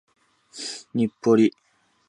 [0.95, 1.53] 日暮里